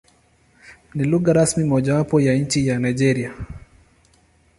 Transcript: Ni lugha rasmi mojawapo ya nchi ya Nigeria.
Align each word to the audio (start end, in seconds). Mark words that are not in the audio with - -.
Ni 0.93 1.03
lugha 1.03 1.33
rasmi 1.33 1.63
mojawapo 1.63 2.21
ya 2.21 2.33
nchi 2.33 2.67
ya 2.67 2.79
Nigeria. 2.79 3.33